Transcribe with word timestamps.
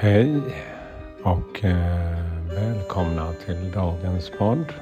Hej 0.00 0.40
och 1.22 1.64
eh, 1.64 2.18
välkomna 2.54 3.32
till 3.32 3.70
dagens 3.72 4.30
podd 4.38 4.72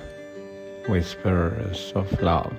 Whispers 0.88 1.92
of 1.94 2.22
Love. 2.22 2.56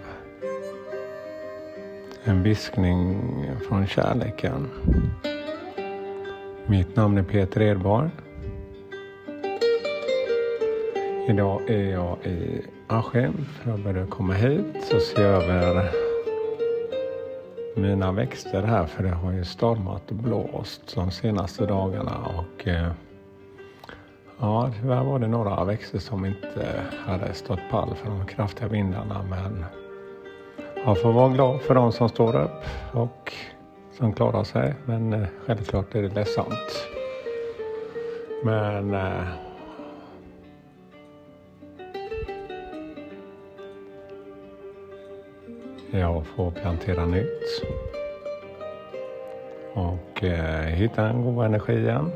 En 2.23 2.43
viskning 2.43 3.19
från 3.67 3.87
kärleken. 3.87 4.69
Mitt 6.65 6.95
namn 6.95 7.17
är 7.17 7.23
Peter 7.23 7.61
Edborg. 7.61 8.09
Idag 11.29 11.69
är 11.69 11.91
jag 11.91 12.17
i 12.25 12.61
Askim 12.87 13.46
för 13.61 13.71
jag 13.71 13.79
började 13.79 14.07
komma 14.07 14.33
hit 14.33 14.93
och 14.96 15.01
se 15.01 15.21
över 15.21 16.07
mina 17.77 18.11
växter 18.11 18.63
här 18.63 18.86
för 18.86 19.04
det 19.04 19.09
har 19.09 19.31
ju 19.31 19.45
stormat 19.45 20.09
och 20.09 20.15
blåst 20.15 20.95
de 20.95 21.11
senaste 21.11 21.65
dagarna 21.65 22.18
och 22.37 22.68
eh, 22.68 22.91
ja, 24.39 24.71
tyvärr 24.81 25.04
var 25.04 25.19
det 25.19 25.27
några 25.27 25.63
växter 25.63 25.99
som 25.99 26.25
inte 26.25 26.82
hade 27.05 27.33
stått 27.33 27.59
pall 27.71 27.95
för 27.95 28.09
de 28.09 28.25
kraftiga 28.25 28.68
vindarna 28.68 29.25
men 29.29 29.65
jag 30.85 31.01
får 31.01 31.11
vara 31.11 31.29
glad 31.29 31.61
för 31.61 31.75
de 31.75 31.91
som 31.91 32.09
står 32.09 32.35
upp 32.35 32.66
och 32.91 33.33
som 33.91 34.13
klarar 34.13 34.44
sig 34.44 34.75
men 34.85 35.13
eh, 35.13 35.27
självklart 35.45 35.95
är 35.95 36.02
det 36.02 36.16
ledsamt. 36.16 36.88
Men 38.44 38.94
eh, 38.94 39.47
Jag 45.91 46.25
får 46.25 46.52
plantera 46.52 47.05
nytt. 47.05 47.63
Och 49.73 50.23
eh, 50.23 50.66
hitta 50.66 51.07
en 51.07 51.23
god 51.23 51.45
energi 51.45 51.73
igen. 51.73 52.11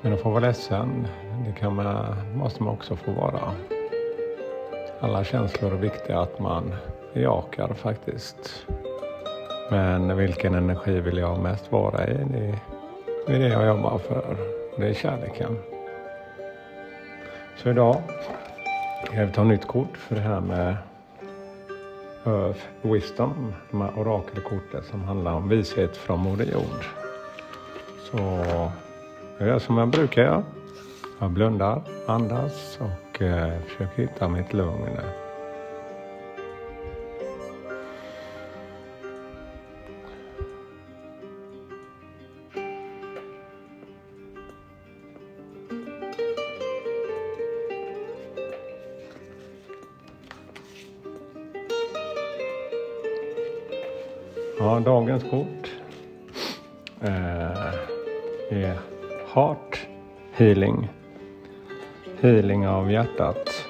Men 0.00 0.12
att 0.12 0.20
få 0.20 0.30
vara 0.30 0.40
ledsen, 0.40 1.06
det 1.46 1.52
kan 1.52 1.74
man, 1.74 2.16
måste 2.34 2.62
man 2.62 2.74
också 2.74 2.96
få 2.96 3.12
vara. 3.12 3.54
Alla 5.00 5.24
känslor 5.24 5.72
är 5.72 5.76
viktiga 5.76 6.20
att 6.20 6.38
man 6.38 6.74
bejakar 7.14 7.74
faktiskt. 7.74 8.66
Men 9.70 10.16
vilken 10.16 10.54
energi 10.54 11.00
vill 11.00 11.18
jag 11.18 11.38
mest 11.38 11.72
vara 11.72 12.06
i? 12.06 12.14
Det 13.26 13.34
är 13.34 13.38
det 13.38 13.48
jag 13.48 13.66
jobbar 13.66 13.98
för. 13.98 14.36
Det 14.76 14.88
är 14.88 14.94
kärleken. 14.94 15.58
Så 17.56 17.70
idag 17.70 17.96
ska 19.04 19.24
vi 19.24 19.32
ta 19.32 19.44
nytt 19.44 19.66
kort 19.66 19.96
för 19.96 20.14
det 20.14 20.20
här 20.20 20.40
med 20.40 20.76
Earth 22.28 22.60
Wisdom, 22.82 23.54
de 23.70 23.80
här 23.80 23.98
orakelkorten 23.98 24.82
som 24.90 25.04
handlar 25.04 25.32
om 25.32 25.48
vishet 25.48 25.96
från 25.96 26.20
Moder 26.20 26.44
Jord. 26.44 26.84
Så 28.10 28.18
jag 29.38 29.48
gör 29.48 29.58
som 29.58 29.78
jag 29.78 29.88
brukar 29.88 30.22
göra. 30.22 30.42
Jag 31.18 31.30
blundar, 31.30 31.82
andas 32.06 32.78
och 32.80 33.22
eh, 33.22 33.60
försöker 33.62 34.02
hitta 34.02 34.28
mitt 34.28 34.52
lugn. 34.52 34.98
Ja, 54.60 54.80
dagens 54.84 55.22
kort 55.22 55.70
eh, 57.00 57.74
är 58.50 58.76
Heart 59.34 59.86
Healing. 60.32 60.88
Healing 62.20 62.68
av 62.68 62.92
hjärtat. 62.92 63.66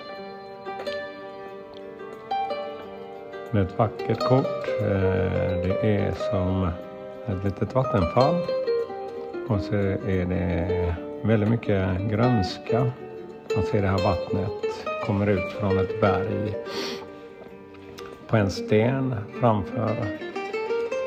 Det 3.50 3.59
är 3.59 3.62
ett 3.62 3.78
vackert 3.78 4.21
kort. 4.21 4.69
Eh, 4.81 5.62
det 5.62 5.78
är 5.82 6.12
som 6.31 6.69
ett 7.27 7.44
litet 7.44 7.75
vattenfall. 7.75 8.34
Och 9.48 9.60
så 9.60 9.75
är 9.75 10.25
det 10.25 10.94
väldigt 11.22 11.50
mycket 11.50 12.00
grönska. 12.10 12.93
Man 13.56 13.65
ser 13.65 13.82
det 13.82 13.88
här 13.88 14.04
vattnet 14.04 14.87
kommer 15.06 15.27
ut 15.27 15.53
från 15.53 15.78
ett 15.78 16.00
berg 16.00 16.54
på 18.27 18.37
en 18.37 18.50
sten 18.50 19.15
framför 19.41 20.28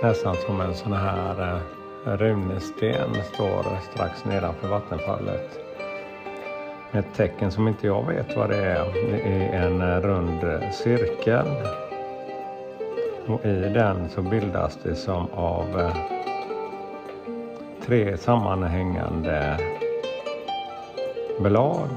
nästan 0.01 0.35
som 0.35 0.61
en 0.61 0.75
sån 0.75 0.93
här 0.93 1.61
runesten 2.05 2.87
runsten 2.87 3.23
står 3.33 3.65
strax 3.91 4.25
nedanför 4.25 4.67
vattenfallet. 4.67 5.59
Ett 6.91 7.13
tecken 7.15 7.51
som 7.51 7.67
inte 7.67 7.87
jag 7.87 8.07
vet 8.07 8.37
vad 8.37 8.49
det 8.49 8.57
är. 8.57 8.85
Det 9.11 9.21
är 9.21 9.65
en 9.65 9.81
eh, 9.81 10.01
rund 10.01 10.63
cirkel. 10.73 11.45
Och 13.27 13.45
i 13.45 13.59
den 13.73 14.09
så 14.09 14.21
bildas 14.21 14.79
det 14.83 14.95
som 14.95 15.27
av 15.33 15.79
eh, 15.79 15.95
tre 17.85 18.17
sammanhängande 18.17 19.57
blad 21.39 21.89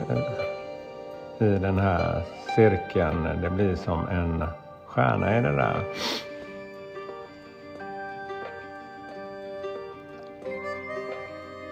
i 1.39 1.45
den 1.45 1.79
här 1.79 2.23
cirkeln. 2.57 3.29
Det 3.43 3.51
blir 3.51 3.75
som 3.75 4.09
en 4.09 4.45
stjärna 4.87 5.39
i 5.39 5.43
det 5.43 5.57
där. 5.57 5.77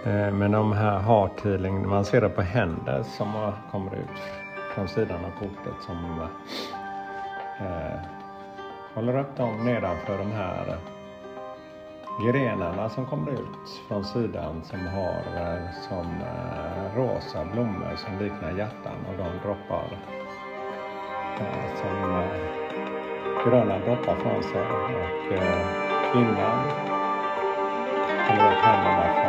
Eh, 0.04 0.32
men 0.32 0.50
de 0.52 0.72
här 0.72 0.98
heart 0.98 1.44
healing, 1.44 1.88
man 1.88 2.04
ser 2.04 2.20
det 2.20 2.28
på 2.28 2.42
händer 2.42 3.02
som 3.02 3.52
kommer 3.70 3.94
ut 3.94 4.22
från 4.74 4.88
sidan 4.88 5.24
av 5.24 5.30
kortet 5.38 5.82
som 5.86 6.20
eh, 7.60 8.00
håller 8.94 9.18
upp 9.20 9.36
dem 9.36 9.64
nedanför 9.64 10.18
de 10.18 10.32
här 10.32 10.68
eh, 10.68 12.26
grenarna 12.26 12.88
som 12.88 13.06
kommer 13.06 13.30
ut 13.30 13.80
från 13.88 14.04
sidan 14.04 14.62
som 14.64 14.86
har 14.86 15.22
eh, 15.36 15.70
som 15.88 16.06
eh, 16.06 16.96
rosa 16.96 17.44
blommor 17.52 17.96
som 17.96 18.18
liknar 18.18 18.50
hjärtan 18.58 18.96
och 19.08 19.16
de 19.16 19.48
droppar 19.48 19.98
eh, 21.40 21.74
som 21.76 22.14
eh, 22.14 22.62
gröna 23.44 23.78
droppar 23.78 24.16
från 24.16 24.42
sig. 24.42 24.62
Och 24.62 25.32
eh, 25.32 25.66
kvinnan 26.12 26.58
håller 28.28 28.52
upp 28.52 28.58
händerna 28.58 29.14
för 29.14 29.21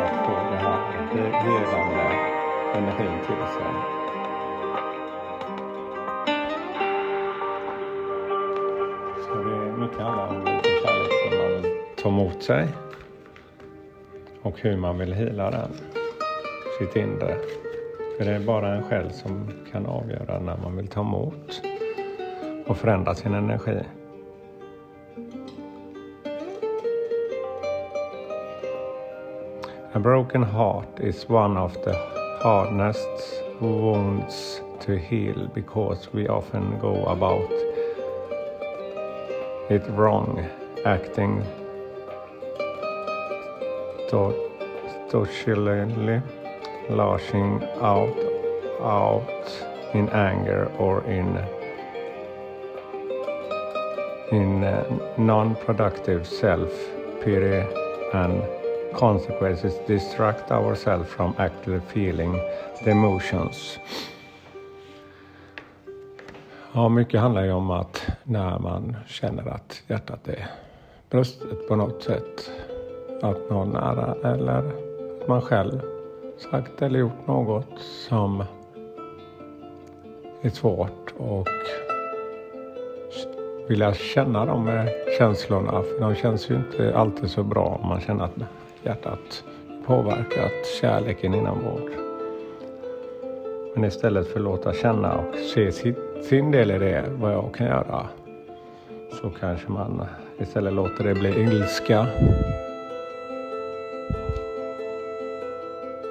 Eh, 1.15 1.19
det 1.19 2.79
energin 2.79 3.19
till 3.25 3.35
sig. 3.55 3.73
Så 9.25 9.35
det 9.35 9.55
är 9.55 9.77
mycket 9.77 9.99
handlar 9.99 10.27
om 10.27 10.35
vilken 10.35 10.71
kärlek 10.83 11.11
som 11.29 11.39
man 11.39 11.61
vill 11.61 11.71
ta 12.03 12.09
emot 12.09 12.43
sig 12.43 12.67
och 14.41 14.59
hur 14.61 14.77
man 14.77 14.97
vill 14.97 15.13
hila 15.13 15.51
den, 15.51 15.71
sitt 16.79 16.95
inre. 16.95 17.35
För 18.17 18.25
det 18.25 18.31
är 18.31 18.39
bara 18.39 18.75
en 18.75 18.83
själv 18.83 19.09
som 19.09 19.51
kan 19.71 19.85
avgöra 19.85 20.39
när 20.39 20.57
man 20.57 20.75
vill 20.77 20.87
ta 20.87 21.01
emot 21.01 21.61
och 22.67 22.77
förändra 22.77 23.15
sin 23.15 23.33
energi. 23.33 23.79
Broken 30.03 30.43
heart 30.43 30.99
is 30.99 31.29
one 31.29 31.55
of 31.55 31.73
the 31.85 31.95
hardest 32.41 33.41
wounds 33.61 34.59
to 34.81 34.97
heal 34.97 35.47
because 35.53 36.11
we 36.11 36.27
often 36.27 36.77
go 36.79 37.05
about 37.05 37.49
it 39.69 39.83
wrong, 39.91 40.45
acting 40.85 41.41
socially, 45.09 46.21
lashing 46.89 47.63
out, 47.81 48.17
out 48.81 49.47
in 49.93 50.09
anger 50.09 50.69
or 50.77 51.01
in 51.05 51.29
in 54.31 54.59
non-productive 55.17 56.27
self-pity 56.27 57.65
and 58.13 58.62
consequences 58.93 59.73
distract 59.87 60.51
ourselves 60.51 61.09
from 61.09 61.33
actually 61.37 61.81
feeling 61.93 62.33
the 62.83 62.91
emotions. 62.91 63.79
Ja, 66.73 66.89
mycket 66.89 67.21
handlar 67.21 67.43
ju 67.43 67.51
om 67.51 67.71
att 67.71 68.07
när 68.23 68.59
man 68.59 68.95
känner 69.07 69.47
att 69.47 69.83
hjärtat 69.87 70.27
är 70.27 70.47
brustet 71.09 71.67
på 71.67 71.75
något 71.75 72.03
sätt, 72.03 72.51
att 73.21 73.49
någon 73.49 73.69
nära 73.69 74.15
eller 74.33 74.57
att 75.21 75.27
man 75.27 75.41
själv 75.41 75.81
sagt 76.37 76.81
eller 76.81 76.99
gjort 76.99 77.27
något 77.27 77.79
som 77.79 78.43
är 80.41 80.49
svårt 80.49 81.13
och 81.17 81.47
vilja 83.67 83.93
känna 83.93 84.45
de 84.45 84.87
känslorna, 85.17 85.71
för 85.71 85.99
de 85.99 86.15
känns 86.15 86.49
ju 86.49 86.55
inte 86.55 86.97
alltid 86.97 87.29
så 87.29 87.43
bra 87.43 87.79
om 87.81 87.89
man 87.89 88.01
känner 88.01 88.25
att 88.25 88.35
hjärtat 88.85 89.43
påverkat 89.85 90.65
kärleken 90.81 91.33
inombords. 91.33 91.93
Men 93.75 93.85
istället 93.85 94.27
för 94.27 94.39
att 94.39 94.43
låta 94.43 94.73
känna 94.73 95.13
och 95.17 95.35
se 95.35 95.71
sin 96.23 96.51
del 96.51 96.71
i 96.71 96.77
det, 96.77 97.05
vad 97.09 97.33
jag 97.33 97.53
kan 97.53 97.67
göra, 97.67 98.07
så 99.21 99.29
kanske 99.39 99.71
man 99.71 100.05
istället 100.39 100.73
låter 100.73 101.03
det 101.03 101.13
bli 101.13 101.41
ilska. 101.41 102.07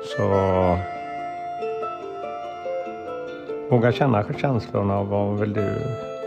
Så 0.05 0.29
våga 3.71 3.93
känna 3.93 4.25
känslorna. 4.39 5.03
Vad 5.03 5.41
vill 5.41 5.53
du? 5.53 5.75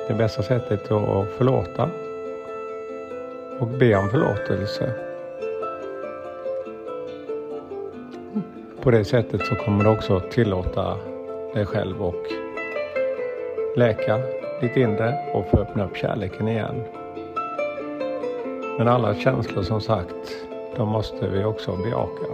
Det 0.07 0.13
bästa 0.13 0.43
sättet 0.43 0.91
att 0.91 1.29
förlåta 1.37 1.89
och 3.59 3.67
be 3.67 3.95
om 3.95 4.09
förlåtelse. 4.09 5.04
På 8.81 8.91
det 8.91 9.05
sättet 9.05 9.45
så 9.45 9.55
kommer 9.55 9.83
du 9.83 9.89
också 9.89 10.19
tillåta 10.19 10.97
dig 11.53 11.65
själv 11.65 12.03
och 12.03 12.25
läka 13.75 14.19
ditt 14.61 14.77
inre 14.77 15.13
och 15.33 15.45
få 15.51 15.57
öppna 15.57 15.85
upp 15.85 15.97
kärleken 15.97 16.47
igen. 16.47 16.83
Men 18.77 18.87
alla 18.87 19.15
känslor 19.15 19.63
som 19.63 19.81
sagt, 19.81 20.45
de 20.75 20.89
måste 20.89 21.29
vi 21.29 21.43
också 21.43 21.75
bejaka. 21.75 22.25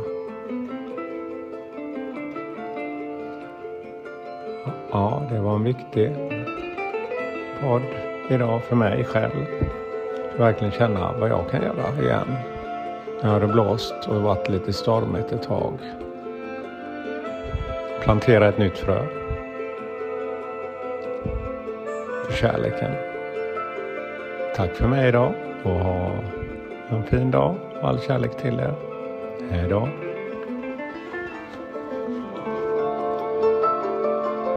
Ja, 4.91 5.23
det 5.31 5.39
var 5.39 5.55
en 5.55 5.63
viktig 5.63 6.11
podd 7.61 7.81
idag 8.29 8.63
för 8.63 8.75
mig 8.75 9.03
själv. 9.03 9.45
Verkligen 10.37 10.71
känna 10.71 11.13
vad 11.19 11.29
jag 11.29 11.49
kan 11.49 11.61
göra 11.61 12.03
igen. 12.03 12.50
Nu 13.23 13.29
har 13.29 13.39
det 13.39 13.47
blåst 13.47 14.07
och 14.07 14.21
varit 14.21 14.49
lite 14.49 14.73
stormigt 14.73 15.31
ett 15.31 15.43
tag. 15.43 15.73
Plantera 18.03 18.47
ett 18.47 18.57
nytt 18.57 18.77
frö. 18.77 19.05
För 22.25 22.33
kärleken. 22.33 22.91
Tack 24.55 24.75
för 24.75 24.87
mig 24.87 25.07
idag 25.07 25.33
och 25.63 25.71
ha 25.71 26.11
en 26.89 27.03
fin 27.03 27.31
dag 27.31 27.55
och 27.81 27.89
all 27.89 27.99
kärlek 27.99 28.37
till 28.37 28.59
er. 28.59 28.75
Hej 29.51 29.69
då. 29.69 29.87